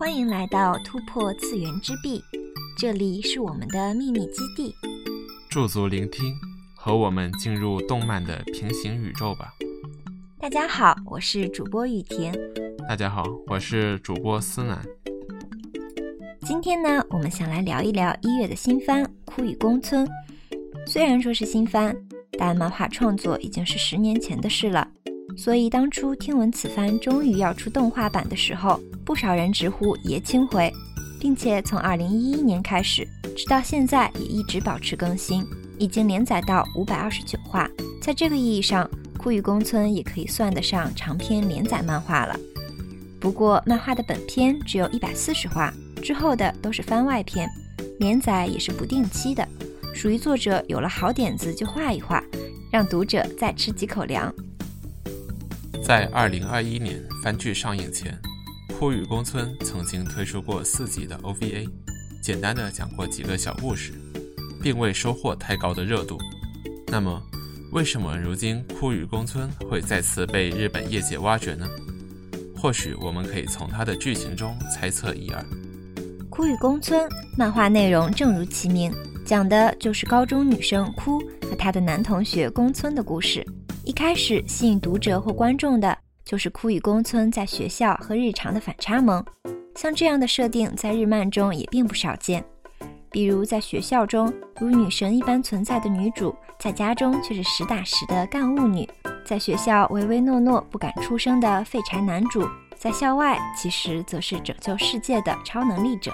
[0.00, 2.24] 欢迎来到突破次元之壁，
[2.78, 4.74] 这里是我们的秘密基地。
[5.50, 6.34] 驻足聆听，
[6.74, 9.52] 和我们进入动漫的平行宇宙吧。
[10.38, 12.32] 大家好，我是主播雨田。
[12.88, 14.82] 大家好，我是主播思南。
[16.46, 20.06] 今天呢，我们想来聊一聊一月的新番《枯雨宫村》。
[20.86, 21.94] 虽然说是新番，
[22.38, 24.88] 但漫画创作已经是十年前的事了。
[25.42, 30.70] 所以当初听闻此番终于要出动画版的时候，不少人直呼爷青回，
[31.18, 35.42] 并且从二零一一年开始，直到现在也一直保持更新，
[35.78, 37.66] 已经连载到五百二十九话。
[38.02, 38.84] 在这个意义上，
[39.16, 42.38] 《枯雨宫村》也可以算得上长篇连载漫画了。
[43.18, 45.72] 不过，漫画的本篇只有一百四十话，
[46.02, 47.48] 之后的都是番外篇，
[47.98, 49.48] 连载也是不定期的，
[49.94, 52.22] 属于作者有了好点子就画一画，
[52.70, 54.30] 让读者再吃几口粮。
[55.90, 58.16] 在二零二一年番剧上映前，
[58.78, 61.68] 《枯雨宫村》曾经推出过四集的 OVA，
[62.22, 63.92] 简单的讲过几个小故事，
[64.62, 66.16] 并未收获太高的热度。
[66.86, 67.20] 那么，
[67.72, 71.68] 为什么如今《枯雨宫村》会再次被日本业界挖掘呢？
[72.56, 75.42] 或许我们可以从它的剧情中猜测一二。
[76.28, 77.00] 《枯雨宫村》
[77.36, 83.44] 漫画内容正如其名，讲的就是高中女生枯和她的男同学宫村的故事。
[83.84, 89.24] 一开始吸引读者或观众的就是枯雨宫村在学校和日常的反差萌，
[89.74, 92.44] 像这样的设定在日漫中也并不少见。
[93.10, 98.86] 比如在学校中如女神一般存在的女主，在家中却是实打实的干物女；
[99.24, 106.12] 在学校唯唯诺诺不敢出声的废柴男主，在校外其实则是拯救世界的超能力者。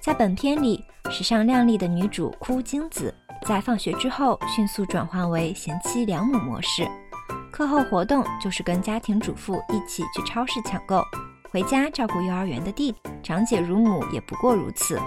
[0.00, 3.12] 在本片里，时尚靓丽的女主枯京子，
[3.44, 6.86] 在放学之后迅速转换为贤妻良母模式。
[7.56, 11.02] 课后活动就是跟家庭主妇一起去超市抢购，
[11.50, 15.00] 回家照顾幼儿园的弟弟，长姐如母也不过如此。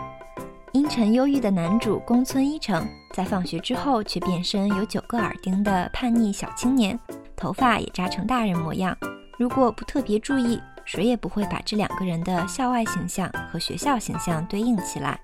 [0.72, 2.83] 阴沉忧郁的男主宫村一成，
[3.14, 7.00] 在放学之后却变身有九个耳钉的叛逆小青年，
[7.35, 8.97] 头发也扎成大人模样。
[9.38, 15.19] 如果不特别注意，谁也不会把这两个人的校外形象和学校形象对应起来。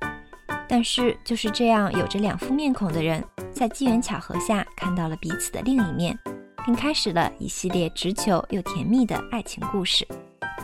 [0.68, 6.16] 但是就是这样有着两副面孔的人，在机缘巧合下看到了彼此的另一面。
[6.66, 10.06] 并开始了一系列直球又甜蜜的爱情故事。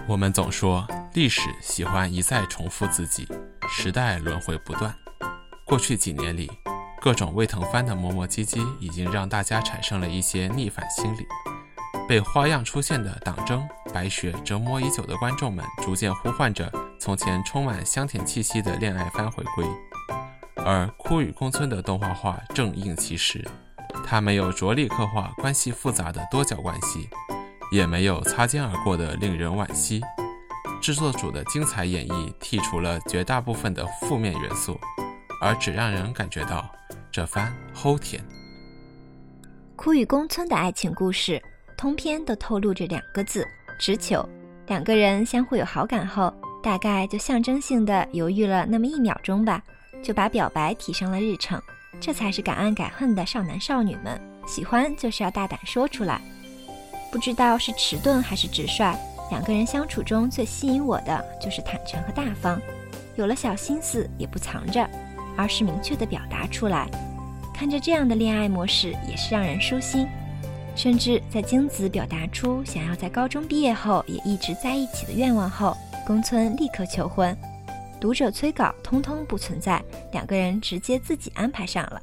[0.07, 3.27] 我们总说历史喜欢一再重复自己，
[3.69, 4.93] 时代轮回不断。
[5.63, 6.49] 过去几年里，
[6.99, 11.25] 各种胃疼番的磨磨唧唧，已经让大家产生了一些逆反心理。
[12.09, 16.69] 被花样出现的党争、白雪折磨已久的观众们，逐渐呼唤着
[16.99, 19.65] 从前充满香甜气息的恋爱番回归。
[20.57, 23.47] 而《枯雨宫村》的动画化正应其时。
[24.11, 27.07] 他没有着力刻画关系复杂的多角关系，
[27.71, 30.01] 也没有擦肩而过的令人惋惜。
[30.81, 34.77] 制作组的精彩演绎剔除了绝大部分的负面元素，
[35.39, 36.69] 而只让人感觉到
[37.09, 38.21] 这番齁甜。
[39.77, 41.41] 枯雨宫村的爱情故事，
[41.77, 43.47] 通篇都透露着两个字：
[43.79, 44.27] 直球。
[44.67, 49.63] 两个人相互有好感后，大概就象征性的犹豫了那么一秒钟吧，
[50.03, 51.61] 就把表白提上了日程。
[51.99, 56.21] 这才是敢爱敢恨的少男少女们，喜欢就是要大胆说出来。
[57.11, 58.95] 不知道是迟钝还是直率，
[59.29, 62.59] 两个人相处中最吸引我的就是坦诚和大方，
[63.15, 64.89] 有了小心思也不藏着，
[65.37, 66.87] 而是明确的表达出来。
[67.53, 70.07] 看着这样的恋爱模式也是让人舒心。
[70.73, 75.75] 甚至在京子表达出想要在高中毕业后也一直在一起的愿望后，
[76.07, 77.37] 宫村立刻求婚。
[78.01, 79.79] 读者催稿，通通不存在，
[80.11, 82.01] 两个人直接自己安排上了。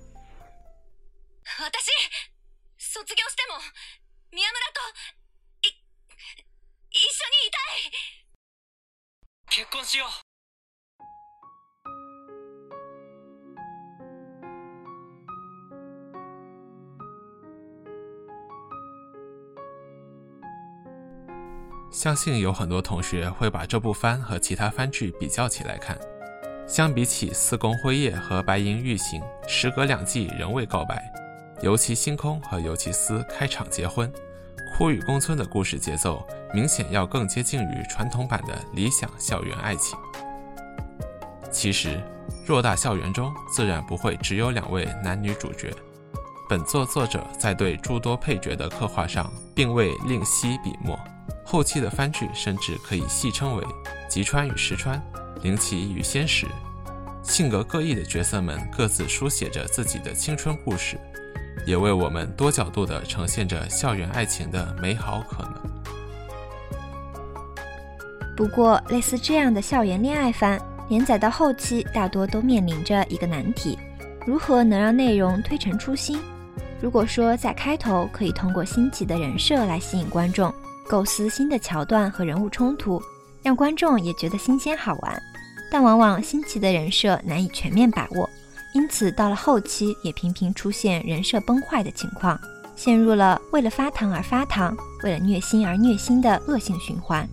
[21.99, 25.99] 相信有很多同学会把这部番和其他番剧比较起来看。
[26.65, 31.03] 相比起《四宫辉夜》和《白银御行》，时隔两季仍未告白，
[31.61, 34.09] 尤其星空和尤其斯开场结婚，
[34.77, 36.25] 《枯雨宫村》的故事节奏
[36.55, 39.99] 明显要更接近于传统版的理想校园爱情。
[41.51, 42.01] 其实，
[42.47, 45.75] 偌大校园中自然不会只有两位男女主角。
[46.49, 50.99] 本作作者在对诸多配角的刻画上，并未吝惜笔墨。
[51.45, 53.65] 后期的番剧甚至可以戏称为
[54.09, 54.99] 吉川与石川、
[55.43, 56.47] 灵奇与仙石，
[57.23, 60.99] 性格各异的角色们各自书写着自己的青春故事，
[61.67, 65.53] 也为我们多角度地呈现着校园爱情的美好可能。
[68.35, 70.59] 不过，类似这样的校园恋爱番，
[70.89, 73.79] 连载到后期，大多都面临着一个难题：
[74.27, 76.19] 如何能让内容推陈出新？
[76.81, 80.53] 如果说在开头可以通过新奇的人设来吸引观众，
[80.89, 83.03] 构思新的桥段和人物冲突，
[83.43, 85.23] 让观众也觉得新鲜好玩，
[85.73, 88.31] 但往往新奇的人设难以全面把握，
[88.75, 92.39] 因此到了后期也频频出现人设崩坏的情况，
[92.77, 97.29] 陷入了为了发糖而发糖，为了虐心而虐心的恶性循环。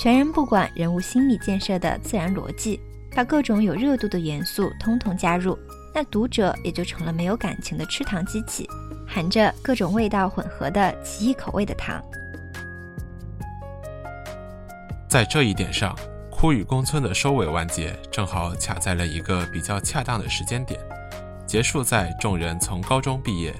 [0.00, 2.80] 全然不管人物心理建设的自然逻辑，
[3.14, 5.56] 把各种有热度的元素通通加入，
[5.92, 8.68] 那读者也就成了没有感情的吃糖机器，
[9.06, 12.00] 含着各种味道混合的奇异口味的糖。
[15.08, 15.96] 在这一点上，
[16.30, 20.78] 枯雨宫村的收尾完结正好卡在了一个比较恰当的时间点，
[21.44, 23.52] 结束在众人从高中毕业，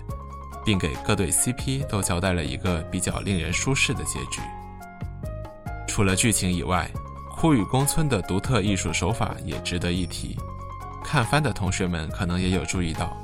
[0.64, 4.40] 并给各对 CP 都交代了一个比较令人舒适的结局。
[5.88, 6.88] 除了剧情以外，
[7.36, 10.38] 枯雨宫村的独特艺术手法也值得一提。
[11.10, 13.20] 看番的同学们可能也有注意到，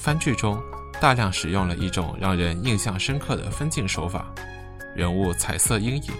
[0.00, 0.60] 番剧中
[1.00, 4.26] 大量使用了一种让人印象深刻的分镜手法——
[4.92, 6.12] 人物彩色阴影。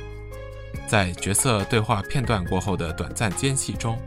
[0.87, 3.99] 在角色对话片段过后的短暂间隙中，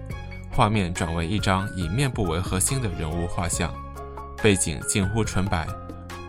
[0.53, 3.73] 画面转为一张以面部为核心的人物画像，
[4.41, 5.67] 背景近乎纯白，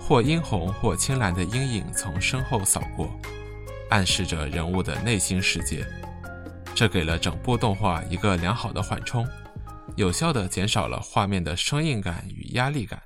[0.01, 3.09] 或殷红或青蓝的阴影从身后扫过。
[3.89, 5.87] 暗示着人物的内心世界，
[6.75, 9.25] 这给了整部动画一个良好的缓冲，
[9.97, 13.03] 有效地减少了画面的生硬感与压力感，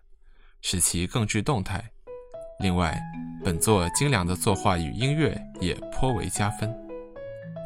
[0.62, 1.82] 使其更具动态。
[2.61, 2.99] 另外，
[3.44, 6.75] 本作精良的作画与音乐也颇为加分。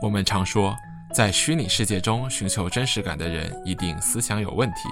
[0.03, 0.75] 我们常说，
[1.15, 4.89] 在虚拟世界中寻求真实感的人一定思想有问题，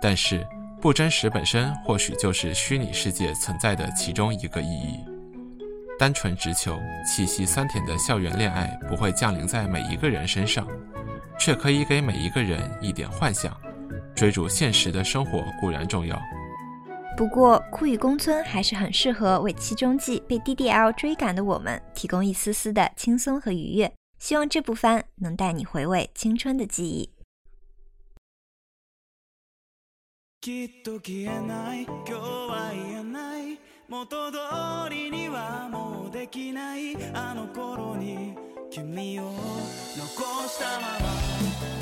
[0.00, 0.46] 但是
[0.80, 5.04] 不真实本身或许就是虚拟世界存在的其中一个意义。
[6.02, 10.66] 单纯直球气息酸甜的校园恋爱不会降临在每一个人身上，
[11.38, 13.56] 却可以给每一个人一点幻想。
[14.12, 16.20] 追逐现实的生活固然重要，
[17.16, 23.92] 不过枯雨宫村还是很适合为七中季被 DDL 追赶的我们提供一丝丝的轻松和愉悦。
[24.18, 27.12] 希望这部番能带你回味青春的记忆。
[33.92, 34.38] 元通
[34.88, 36.96] りにはもうできない。
[37.12, 38.34] あの頃に
[38.70, 41.81] 君を残したまま。